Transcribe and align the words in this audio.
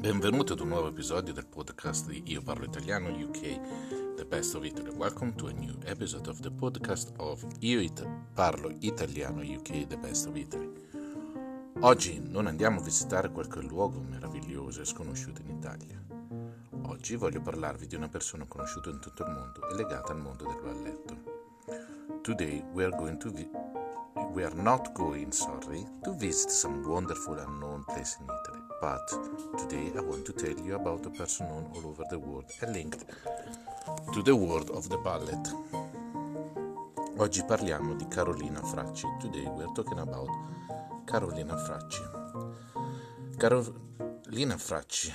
Benvenuti 0.00 0.52
ad 0.52 0.60
un 0.60 0.68
nuovo 0.68 0.88
episodio 0.88 1.32
del 1.34 1.46
podcast 1.46 2.08
di 2.08 2.22
Io 2.32 2.40
Parlo 2.42 2.64
Italiano 2.64 3.08
UK, 3.10 4.14
The 4.16 4.24
Best 4.24 4.54
of 4.54 4.64
Italy. 4.64 4.90
Welcome 4.96 5.34
to 5.34 5.48
a 5.48 5.52
new 5.52 5.74
episode 5.84 6.28
of 6.28 6.40
the 6.40 6.50
podcast 6.50 7.12
of 7.18 7.44
Io 7.60 7.80
It- 7.80 8.06
Parlo 8.34 8.70
Italiano 8.80 9.42
UK, 9.42 9.86
The 9.86 9.98
Best 9.98 10.26
of 10.26 10.36
Italy. 10.36 10.70
Oggi 11.80 12.18
non 12.18 12.46
andiamo 12.46 12.80
a 12.80 12.82
visitare 12.82 13.30
qualche 13.30 13.60
luogo 13.60 14.00
meraviglioso 14.00 14.80
e 14.80 14.84
sconosciuto 14.86 15.42
in 15.42 15.50
Italia. 15.50 16.02
Oggi 16.84 17.16
voglio 17.16 17.42
parlarvi 17.42 17.86
di 17.86 17.94
una 17.96 18.08
persona 18.08 18.46
conosciuta 18.46 18.88
in 18.88 19.00
tutto 19.00 19.22
il 19.24 19.30
mondo 19.32 19.68
e 19.68 19.74
legata 19.74 20.12
al 20.12 20.20
mondo 20.20 20.44
del 20.46 20.60
balletto. 20.62 21.38
Today 22.22 22.64
we 22.72 22.84
are 22.84 22.96
going 22.96 23.18
to 23.18 23.30
vi- 23.30 23.48
we 24.34 24.44
are 24.44 24.54
not 24.54 24.94
going, 24.94 25.32
sorry, 25.32 25.84
to 26.04 26.12
visit 26.12 26.50
some 26.50 26.86
wonderful 26.88 27.38
unknown 27.38 27.84
place 27.84 28.16
in 28.20 28.26
Italy, 28.26 28.62
but 28.80 29.06
today 29.58 29.90
I 29.96 30.00
want 30.00 30.24
to 30.26 30.32
tell 30.32 30.56
you 30.64 30.76
about 30.76 31.04
a 31.06 31.10
person 31.10 31.48
known 31.48 31.70
all 31.74 31.86
over 31.86 32.04
the 32.08 32.18
world 32.18 32.44
and 32.62 32.72
linked 32.72 33.04
to 34.12 34.22
the 34.22 34.34
world 34.34 34.70
of 34.70 34.88
the 34.88 34.98
ballet. 34.98 35.38
Oggi 37.16 37.44
parliamo 37.44 37.94
di 37.94 38.06
Carolina 38.06 38.62
Fracci. 38.62 39.06
Today 39.18 39.46
we 39.46 39.64
are 39.64 39.72
talking 39.74 39.98
about 39.98 40.28
Carolina 41.04 41.56
Fracci. 41.56 42.00
Carolina 43.36 44.56
Fracci, 44.56 45.12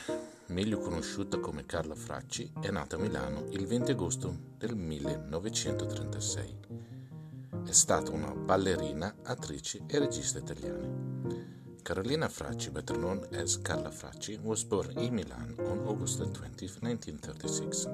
meglio 0.47 0.79
conosciuta 0.79 1.39
come 1.39 1.65
Carla 1.65 1.95
Fracci, 1.95 2.51
è 2.61 2.69
nata 2.69 2.97
a 2.97 2.99
Milano 2.99 3.45
il 3.51 3.65
20 3.65 3.91
agosto 3.91 4.35
del 4.57 4.75
1936. 4.75 6.94
È 7.65 7.71
stata 7.71 8.11
una 8.11 8.31
ballerina, 8.31 9.15
attrice 9.23 9.83
e 9.87 9.97
regista 9.97 10.37
italiana. 10.37 10.87
Carolina 11.81 12.29
Fracci, 12.29 12.69
better 12.69 12.95
known 12.95 13.27
as 13.33 13.59
Carla 13.59 13.89
Fracci, 13.89 14.39
was 14.41 14.63
born 14.63 14.91
in 14.99 15.13
Milan 15.13 15.55
on 15.65 15.81
August 15.85 16.21
20, 16.21 16.65
1936. 16.79 17.89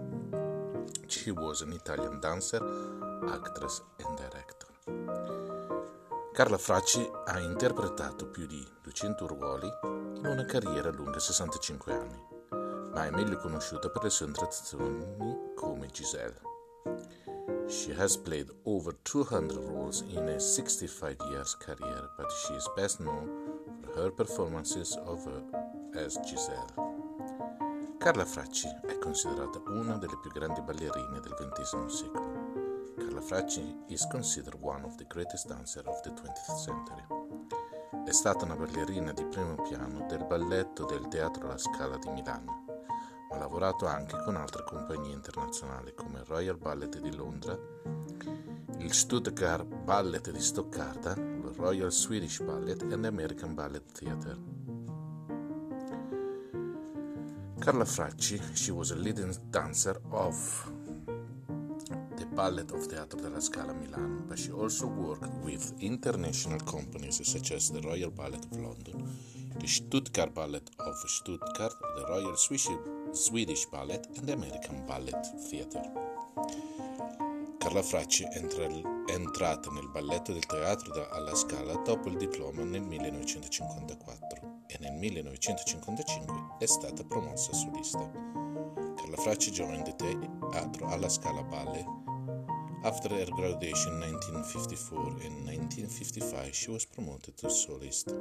She 1.08 1.32
was 1.32 1.62
an 1.62 1.72
Italian 1.72 2.20
dancer, 2.20 2.62
actress 3.30 3.82
and 4.04 4.18
director. 4.18 4.70
Carla 6.34 6.58
Fracci 6.58 7.10
ha 7.26 7.40
interpretato 7.40 8.28
più 8.28 8.46
di 8.46 8.66
200 8.84 9.26
ruoli 9.26 9.70
in 10.18 10.26
una 10.26 10.46
carriera 10.46 10.92
lunga 10.92 11.20
65 11.20 11.94
anni, 11.94 12.22
ma 12.94 13.06
è 13.06 13.10
meglio 13.10 13.38
conosciuta 13.38 13.90
per 13.90 14.04
le 14.04 14.10
sue 14.10 14.26
interazioni 14.26 15.54
come 15.56 15.88
Giselle. 15.88 16.42
She 17.68 17.94
has 17.94 18.18
played 18.18 18.50
over 18.66 18.92
200 19.04 19.58
roles 19.58 20.04
in 20.14 20.28
a 20.28 20.40
65 20.40 21.18
years 21.30 21.56
career, 21.56 22.10
but 22.18 22.32
she 22.32 22.54
is 22.54 22.68
best 22.76 23.00
known 23.00 23.30
for 23.82 24.02
her 24.02 24.12
performances 24.12 24.98
of 25.06 25.24
her 25.26 25.42
as 25.96 26.20
Giselle. 26.26 26.92
Carla 27.98 28.26
Fracci 28.26 28.68
è 28.88 28.98
considerata 28.98 29.62
una 29.68 29.98
delle 29.98 30.18
più 30.22 30.32
grandi 30.32 30.62
ballerine 30.62 31.20
del 31.20 31.34
XX 31.34 31.86
secolo. 31.86 32.94
Carla 32.98 33.22
Fracci 33.22 33.84
is 33.88 34.06
considered 34.08 34.58
one 34.62 34.84
of 34.84 34.96
the 34.96 35.06
greatest 35.08 35.48
dancers 35.48 35.86
of 35.86 36.02
the 36.02 36.10
20th 36.10 36.58
century. 36.58 37.06
È 38.06 38.12
stata 38.12 38.46
una 38.46 38.56
ballerina 38.56 39.14
di 39.14 39.24
primo 39.26 39.56
piano 39.62 40.06
del 40.08 40.26
balletto 40.26 40.86
del 40.86 41.08
Teatro 41.08 41.48
La 41.48 41.58
Scala 41.58 41.98
di 41.98 42.10
Milano 42.10 42.61
ha 43.32 43.38
lavorato 43.38 43.86
anche 43.86 44.18
con 44.24 44.36
altre 44.36 44.64
compagnie 44.64 45.14
internazionali 45.14 45.94
come 45.96 46.20
il 46.20 46.26
Royal 46.26 46.58
Ballet 46.58 47.00
di 47.00 47.16
Londra, 47.16 47.58
il 48.78 48.94
Stuttgart 48.94 49.66
Ballet 49.66 50.32
di 50.32 50.42
Stoccarda, 50.42 51.14
il 51.16 51.54
Royal 51.56 51.92
Swedish 51.92 52.42
Ballet 52.42 52.82
e 52.84 52.96
l'American 52.96 53.54
Ballet 53.54 53.92
Theatre. 53.94 54.60
Carla 57.60 57.86
Fracci, 57.86 58.42
she 58.54 58.72
was 58.72 58.90
a 58.92 58.96
leading 58.96 59.34
dancer 59.50 60.02
of 60.10 60.72
the 62.16 62.26
Ballet 62.26 62.72
of 62.72 62.88
Teatro 62.88 63.20
della 63.20 63.40
Scala 63.40 63.72
Milan, 63.72 64.24
but 64.28 64.38
she 64.38 64.52
also 64.52 64.88
worked 64.88 65.32
with 65.44 65.74
international 65.80 66.60
companies 66.64 67.22
such 67.24 67.52
as 67.52 67.70
the 67.70 67.80
Royal 67.82 68.10
Ballet 68.10 68.40
of 68.40 68.60
London, 68.60 69.08
the 69.60 69.68
Stuttgart 69.68 70.34
Ballet 70.34 70.64
of 70.80 70.96
Stuttgart, 71.08 71.74
the 71.96 72.06
Royal 72.08 72.36
Swiss 72.36 72.68
Swedish 73.14 73.68
Ballet 73.68 74.08
and 74.18 74.30
American 74.30 74.86
Ballet 74.86 75.20
Theatre. 75.50 75.92
Carla 77.58 77.84
Fracci 77.84 78.24
è 78.24 78.38
entrata 78.38 79.70
nel 79.70 79.90
balletto 79.90 80.32
del 80.32 80.46
teatro 80.46 81.10
alla 81.10 81.36
Scala 81.36 81.76
dopo 81.84 82.08
il 82.08 82.16
diploma 82.16 82.64
nel 82.64 82.82
1954 82.82 84.64
e 84.66 84.78
nel 84.80 84.94
1955 84.94 86.56
è 86.60 86.66
stata 86.66 87.04
promossa 87.04 87.52
solista. 87.52 88.00
Carla 88.96 89.18
Fracci 89.18 89.52
joined 89.52 89.94
the 89.94 89.96
teatro 89.96 90.88
alla 90.88 91.10
Scala 91.10 91.44
Ballet. 91.44 91.86
After 92.84 93.12
her 93.12 93.30
graduation 93.30 93.94
in 93.94 94.00
1954 94.00 94.98
and 95.26 95.44
1955 95.44 96.54
she 96.54 96.72
was 96.72 96.86
promoted 96.86 97.36
to 97.36 97.50
solist. 97.50 98.16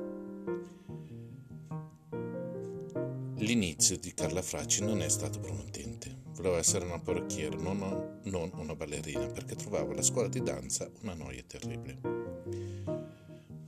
L'inizio 3.40 3.96
di 3.98 4.12
Carla 4.12 4.42
Fracci 4.42 4.84
non 4.84 5.00
è 5.00 5.08
stato 5.08 5.40
promettente. 5.40 6.14
Voleva 6.34 6.58
essere 6.58 6.84
una 6.84 6.98
parrucchiera, 6.98 7.56
non, 7.56 8.20
non 8.24 8.50
una 8.54 8.74
ballerina, 8.74 9.26
perché 9.28 9.56
trovava 9.56 9.94
la 9.94 10.02
scuola 10.02 10.28
di 10.28 10.42
danza 10.42 10.90
una 11.00 11.14
noia 11.14 11.42
terribile. 11.46 12.00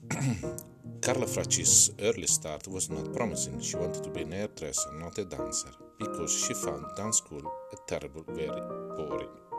Carla 1.00 1.26
Fracci's 1.26 1.94
early 1.96 2.26
start 2.26 2.66
was 2.66 2.88
not 2.88 3.08
promising. 3.12 3.60
She 3.60 3.78
wanted 3.78 4.02
to 4.02 4.10
be 4.10 4.20
an 4.20 4.32
hairdresser, 4.32 4.92
not 4.92 5.16
a 5.16 5.24
dancer, 5.24 5.74
because 5.98 6.36
she 6.36 6.52
found 6.52 6.94
dance 6.94 7.16
school 7.16 7.42
a 7.72 7.76
terrible, 7.86 8.24
very 8.28 8.60
boring. 8.94 9.51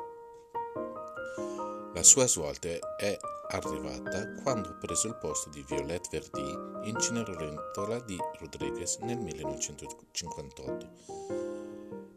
La 1.94 2.02
sua 2.02 2.26
svolta 2.26 2.70
è 2.98 3.16
arrivata 3.50 4.34
quando 4.42 4.70
ha 4.70 4.74
preso 4.74 5.08
il 5.08 5.16
posto 5.16 5.52
di 5.52 5.64
Violette 5.68 6.10
Verdi 6.10 6.90
in 6.90 7.00
Cenerentola 7.00 8.00
di 8.00 8.18
Rodriguez 8.40 8.98
nel 8.98 9.20
1958, 9.20 10.90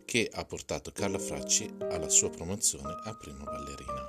che 0.06 0.30
ha 0.32 0.46
portato 0.46 0.92
Carla 0.92 1.18
Fracci 1.18 1.76
alla 1.90 2.08
sua 2.08 2.30
promozione 2.30 2.96
a 3.04 3.14
prima 3.14 3.44
ballerina. 3.44 4.06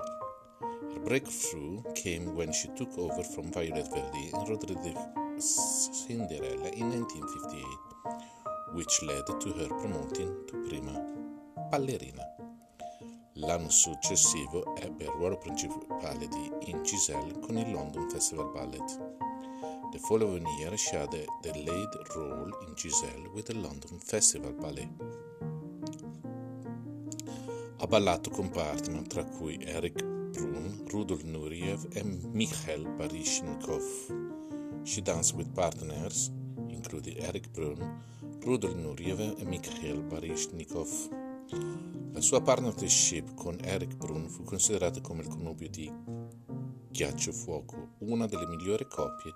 Her 0.94 1.02
breakthrough 1.02 1.82
came 1.92 2.32
when 2.32 2.54
she 2.54 2.72
took 2.74 2.98
over 2.98 3.26
from 3.26 3.52
Violette 3.52 3.90
Verdi 3.90 4.30
in 4.34 4.46
Rodriguez 4.46 5.90
Cinderella 5.92 6.70
in 6.70 6.88
1958, 6.88 8.72
which 8.72 9.02
led 9.02 9.26
to 9.38 9.52
her 9.52 9.68
promoting 9.68 10.46
to 10.46 10.56
prima 10.62 10.98
ballerina. 11.70 12.37
L'anno 13.40 13.70
successivo 13.70 14.76
ebbe 14.78 15.04
il 15.04 15.12
ruolo 15.12 15.38
principale 15.38 16.28
di 16.28 16.72
In 16.72 16.82
Giselle 16.82 17.40
con 17.40 17.56
il 17.56 17.72
London 17.72 18.10
Festival 18.10 18.50
Ballet. 18.52 19.00
The 19.92 20.00
following 20.00 20.46
year 20.58 20.76
she 20.76 20.98
had 20.98 21.12
the 21.12 21.52
lead 21.54 21.90
role 22.16 22.52
in 22.66 22.74
Giselle 22.74 23.30
with 23.34 23.46
the 23.46 23.54
London 23.54 24.00
Festival 24.00 24.54
Ballet. 24.54 24.90
Ha 27.78 27.86
ballato 27.86 28.32
con 28.32 28.50
partner 28.50 29.06
tra 29.08 29.24
cui 29.24 29.60
Eric 29.62 30.04
Brun, 30.04 30.86
Rudolf 30.88 31.22
Nureyev 31.22 31.90
e 31.94 32.04
Mikhail 32.04 32.90
Baryshnikov. 32.90 33.84
She 34.82 35.02
danced 35.04 35.36
with 35.38 35.52
partners 35.54 36.32
including 36.70 37.20
Eric 37.20 37.52
Brun, 37.52 38.02
Rudolf 38.42 38.74
Nureyev 38.74 39.36
e 39.38 39.44
Mikhail 39.46 40.02
Baryshnikov. 40.02 41.17
La 41.50 42.20
sua 42.20 42.42
partnership 42.42 43.34
con 43.36 43.58
Eric 43.62 43.96
Brun 43.96 44.28
fu 44.28 44.44
considerata 44.44 45.00
come 45.00 45.22
il 45.22 45.30
connubio 45.30 45.70
di 45.70 45.90
Ghiaccio 46.90 47.32
Fuoco, 47.32 47.96
una 48.00 48.26
delle 48.26 48.48
migliori 48.48 48.86
coppie 48.88 49.34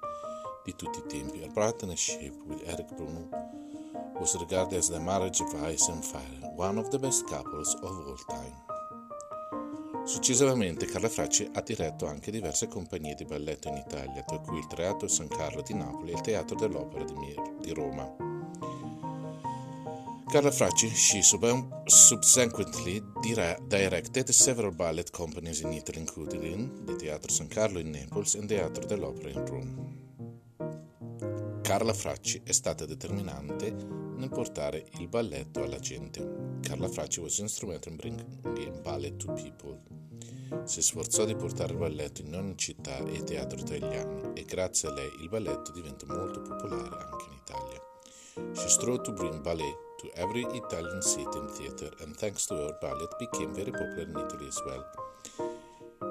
di 0.65 0.75
tutti 0.75 0.99
i 0.99 1.03
tempi. 1.07 1.39
Her 1.39 1.51
partnership 1.53 2.33
with 2.45 2.61
Eric 2.65 2.93
Brun 2.95 3.29
was 4.19 4.35
regarded 4.37 4.77
as 4.77 4.89
the 4.89 4.99
marriage 4.99 5.41
of 5.41 5.53
ice 5.63 5.89
and 5.89 6.03
fire, 6.03 6.53
one 6.57 6.77
of 6.77 6.89
the 6.89 6.99
best 6.99 7.23
couples 7.27 7.75
of 7.81 8.05
all 8.05 8.17
time. 8.27 8.69
Successivamente 10.03 10.87
Carla 10.87 11.07
Fracci 11.07 11.49
ha 11.53 11.61
diretto 11.61 12.07
anche 12.07 12.31
diverse 12.31 12.67
compagnie 12.67 13.15
di 13.15 13.23
balletto 13.23 13.69
in 13.69 13.77
Italia, 13.77 14.23
tra 14.23 14.39
cui 14.39 14.57
il 14.57 14.67
Teatro 14.67 15.07
San 15.07 15.29
Carlo 15.29 15.61
di 15.61 15.75
Napoli 15.75 16.11
e 16.11 16.15
il 16.15 16.21
Teatro 16.21 16.57
dell'Opera 16.57 17.05
di, 17.05 17.35
di 17.61 17.71
Roma. 17.71 18.30
Carla 20.31 20.49
Fracci, 20.49 20.87
she 20.95 21.21
subsequently 21.21 23.03
directed 23.67 24.29
several 24.29 24.71
ballet 24.71 25.11
companies 25.11 25.59
in 25.59 25.73
Italy, 25.73 25.99
including 25.99 26.85
the 26.85 26.95
Teatro 26.95 27.29
San 27.29 27.49
Carlo 27.49 27.79
in 27.79 27.91
Naples 27.91 28.35
and 28.35 28.47
the 28.47 28.55
Teatro 28.55 28.85
dell'Opera 28.85 29.29
in 29.29 29.45
Rome. 29.45 29.75
Carla 31.61 31.91
Fracci 31.91 32.43
è 32.45 32.53
stata 32.53 32.85
determinante 32.85 33.71
nel 33.71 34.29
portare 34.29 34.85
il 34.99 35.09
balletto 35.09 35.63
alla 35.63 35.79
gente. 35.79 36.59
Carla 36.61 36.87
Fracci 36.87 37.19
was 37.19 37.37
instrumental 37.39 37.91
in 37.91 37.97
bringing 37.97 38.81
ballet 38.81 39.17
to 39.17 39.33
people. 39.33 39.81
Si 40.63 40.81
sforzò 40.81 41.25
di 41.25 41.35
portare 41.35 41.73
il 41.73 41.79
balletto 41.79 42.21
in 42.21 42.33
ogni 42.35 42.55
città 42.55 43.03
e 43.05 43.21
teatro 43.25 43.59
italiano 43.59 44.33
e 44.33 44.45
grazie 44.45 44.87
a 44.87 44.93
lei 44.93 45.11
il 45.23 45.27
balletto 45.27 45.73
diventa 45.73 46.05
molto 46.05 46.41
popolare 46.41 47.03
anche 47.03 47.25
in 47.25 47.33
Italia. 47.33 47.81
She 48.53 48.69
strove 48.69 49.01
to 49.01 49.11
bring 49.11 49.41
ballet 49.41 49.89
to 50.01 50.09
every 50.15 50.45
Italian 50.53 51.01
city 51.01 51.37
and 51.37 51.49
theatre, 51.51 51.91
and 52.01 52.15
thanks 52.15 52.47
to 52.47 52.55
her, 52.55 52.77
ballet 52.81 53.07
became 53.19 53.53
very 53.53 53.71
popular 53.71 54.03
in 54.03 54.17
Italy 54.17 54.47
as 54.47 54.59
well. 54.65 54.83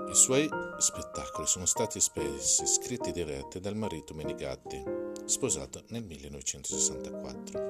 I 0.08 0.14
suoi 0.14 0.48
spettacoli 0.78 1.46
sono 1.46 1.66
stati 1.66 2.00
spesso 2.00 2.64
scritti 2.66 3.10
e 3.10 3.12
diretti 3.12 3.60
dal 3.60 3.76
marito 3.76 4.14
Menigatti, 4.14 4.82
sposato 5.24 5.82
nel 5.88 6.04
1964. 6.04 7.68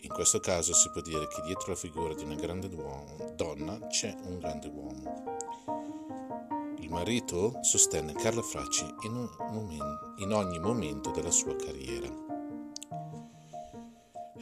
In 0.00 0.08
questo 0.08 0.40
caso 0.40 0.72
si 0.74 0.90
può 0.90 1.00
dire 1.00 1.26
che 1.28 1.42
dietro 1.42 1.68
la 1.68 1.76
figura 1.76 2.14
di 2.14 2.24
una 2.24 2.34
grande 2.34 2.68
donna 3.34 3.86
c'è 3.86 4.14
un 4.24 4.38
grande 4.38 4.68
uomo. 4.68 5.24
Il 6.78 6.90
marito 6.90 7.58
sostenne 7.62 8.12
Carla 8.12 8.42
Fracci 8.42 8.84
in, 9.02 9.28
momento, 9.50 10.14
in 10.18 10.32
ogni 10.32 10.58
momento 10.58 11.10
della 11.10 11.30
sua 11.30 11.54
carriera. 11.54 12.31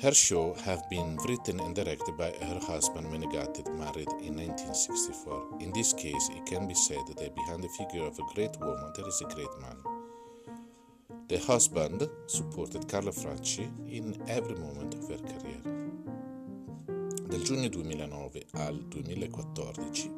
Her 0.03 0.15
show 0.15 0.55
have 0.65 0.89
been 0.89 1.19
written 1.29 1.61
and 1.61 1.75
directed 1.75 2.17
by 2.17 2.33
her 2.41 2.59
husband 2.63 3.07
Menegatti, 3.09 3.69
married 3.77 4.09
in 4.23 4.35
1964. 4.35 5.59
In 5.61 5.73
this 5.73 5.93
case, 5.93 6.31
it 6.31 6.47
can 6.47 6.67
be 6.67 6.73
said 6.73 7.05
that 7.19 7.35
behind 7.35 7.63
the 7.63 7.69
figure 7.69 8.07
of 8.07 8.19
a 8.19 8.35
great 8.35 8.59
woman 8.61 8.93
there 8.97 9.07
is 9.07 9.21
a 9.21 9.35
great 9.35 9.61
man. 9.61 9.77
The 11.29 11.37
husband 11.41 12.09
supported 12.29 12.89
Carla 12.89 13.11
Fracci 13.11 13.71
in 13.89 14.17
every 14.27 14.55
moment 14.55 14.95
of 14.95 15.07
her 15.07 15.19
career. 15.19 15.61
Dal 17.29 17.43
giugno 17.43 17.69
2009 17.69 18.47
al 18.53 18.79
2014, 18.89 20.11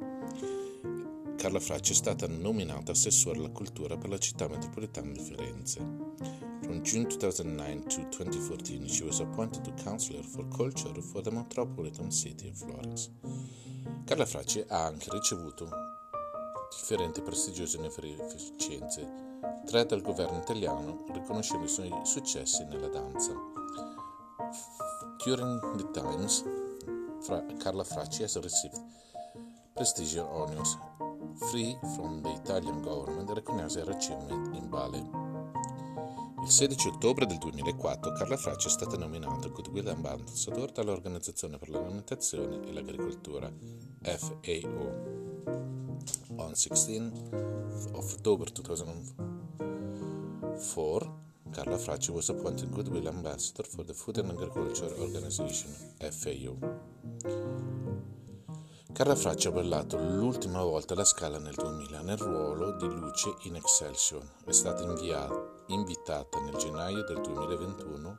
Carla 1.37 1.59
Fracci 1.59 1.91
è 1.91 1.97
stata 1.97 2.29
nominata 2.29 2.93
assessore 2.93 3.41
alla 3.41 3.51
cultura 3.51 3.97
per 3.97 4.11
la 4.11 4.19
città 4.19 4.47
metropolitana 4.47 5.11
di 5.11 5.19
Firenze. 5.19 6.51
From 6.63 6.83
June 6.83 7.07
2009 7.09 7.83
to 7.89 8.09
2014, 8.11 8.87
she 8.87 9.05
was 9.05 9.21
appointed 9.21 9.65
to 9.65 9.73
Counselor 9.83 10.23
for 10.23 10.45
Culture 10.57 10.95
for 11.01 11.21
the 11.23 11.31
Metropolitan 11.31 12.11
City 12.11 12.49
of 12.49 12.57
Florence. 12.57 13.11
Carla 14.07 14.25
Fracci 14.25 14.65
ha 14.69 14.87
anche 14.87 15.11
ricevuto 15.11 15.69
differenti 16.71 17.21
prestigiose 17.21 17.79
onorificenze 17.79 19.31
tre 19.67 19.87
dal 19.87 20.03
governo 20.03 20.39
italiano 20.39 21.05
riconoscendo 21.13 21.65
i 21.65 21.69
suoi 21.69 21.91
successi 22.05 22.65
nella 22.65 22.89
danza. 22.89 23.33
During 25.25 25.61
the 25.77 25.91
times, 25.91 26.45
Carla 27.59 27.85
Fracci 27.85 28.23
has 28.23 28.39
received 28.41 28.81
prestigious 29.75 30.25
honors 30.29 30.79
free 31.51 31.77
from 31.97 32.23
the 32.23 32.31
Italian 32.31 32.83
government 32.83 33.31
recognized 33.31 33.79
her 33.79 33.91
achievement 33.91 34.55
in 34.57 34.69
ballet. 34.69 35.22
Il 36.43 36.51
16 36.51 36.89
ottobre 36.89 37.27
del 37.27 37.39
2004 37.39 38.13
Carla 38.13 38.37
Fracci 38.37 38.67
è 38.67 38.71
stata 38.71 38.97
nominata 38.97 39.49
Goodwill 39.49 39.89
Ambassador 39.89 40.73
dall'Organizzazione 40.73 41.59
per 41.59 41.69
l'Alimentazione 41.69 42.67
e 42.67 42.73
l'Agricoltura 42.73 43.51
FAO. 44.03 45.11
On 46.37 46.55
16 46.55 47.13
October 47.93 48.51
2004 48.51 49.33
4. 50.75 51.21
Carla 51.51 51.77
Fracci 51.77 52.11
was 52.11 52.31
appointed 52.31 52.71
Goodwill 52.71 53.07
Ambassador 53.07 53.67
for 53.67 53.85
the 53.85 53.93
Food 53.93 54.19
and 54.19 54.31
Agriculture 54.31 54.95
Organization, 54.99 55.71
FAO. 55.99 56.57
Carla 58.93 59.15
Fracci 59.15 59.49
ha 59.49 59.51
ballato 59.51 59.99
l'ultima 59.99 60.63
volta 60.63 60.95
la 60.95 61.05
Scala 61.05 61.39
nel 61.39 61.55
2000 61.55 62.01
nel 62.01 62.17
ruolo 62.17 62.77
di 62.77 62.87
Luce 62.87 63.35
in 63.43 63.57
Excelsior. 63.57 64.23
È 64.45 64.53
stata 64.53 64.83
inviata, 64.83 65.52
invitata 65.67 66.41
nel 66.41 66.57
gennaio 66.57 67.05
del 67.05 67.21
2021 67.21 68.19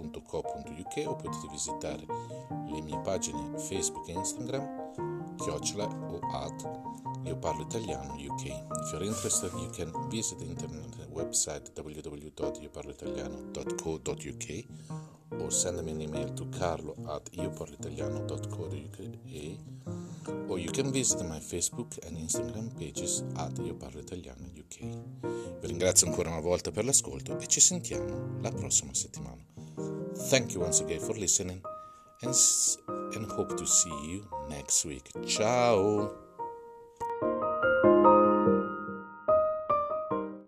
ioparloitaliano.co.uk 0.00 1.04
o 1.06 1.16
potete 1.16 1.48
visitare 1.50 2.06
le 2.70 2.80
mie 2.80 2.98
pagine 3.00 3.58
Facebook 3.58 4.08
e 4.08 4.12
Instagram 4.12 5.34
chiocciola 5.36 5.86
o 5.86 6.18
at 6.32 6.68
io 7.24 7.36
parlo 7.36 7.62
italiano 7.62 8.14
UK. 8.14 8.44
If 8.82 8.92
you're 8.92 9.04
interested 9.04 9.52
you 9.52 9.68
can 9.70 9.92
visit 10.08 10.38
the 10.38 10.46
internet 10.46 10.96
website 11.12 11.70
www.ioparloitaliano.co.uk 11.74 14.64
or 15.40 15.52
send 15.52 15.80
me 15.82 15.92
an 15.92 16.00
email 16.00 16.32
to 16.34 16.46
carlo 16.58 16.96
at 17.08 17.30
ioparloitaliano.co.uk 17.32 19.99
or 20.48 20.58
you 20.58 20.70
can 20.70 20.90
visit 20.90 21.22
my 21.26 21.38
Facebook 21.38 21.98
and 22.06 22.16
Instagram 22.16 22.70
pages 22.76 23.24
at 23.36 23.58
Io 23.58 23.74
Parlo 23.74 24.00
Italiano 24.00 24.46
UK. 24.46 25.60
Vi 25.60 25.66
ringrazio 25.66 26.06
ancora 26.06 26.30
una 26.30 26.40
volta 26.40 26.70
per 26.70 26.84
l'ascolto 26.84 27.38
e 27.38 27.46
ci 27.46 27.60
sentiamo 27.60 28.38
la 28.40 28.50
prossima 28.50 28.94
settimana. 28.94 29.42
Thank 30.28 30.54
you 30.54 30.62
once 30.62 30.82
again 30.82 31.00
for 31.00 31.16
listening 31.16 31.60
and, 32.22 32.34
and 33.14 33.30
hope 33.30 33.54
to 33.56 33.64
see 33.64 33.90
you 34.06 34.26
next 34.48 34.84
week. 34.84 35.10
Ciao! 35.26 36.29